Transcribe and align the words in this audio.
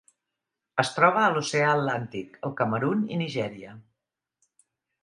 Es 0.83 0.89
troba 0.95 1.21
a 1.25 1.35
l'Oceà 1.35 1.67
Atlàntic: 1.75 2.41
el 2.49 2.57
Camerun 2.63 3.05
i 3.17 3.21
Nigèria. 3.25 3.79